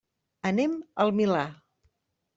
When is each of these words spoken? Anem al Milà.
Anem 0.51 0.73
al 1.05 1.15
Milà. 1.19 1.45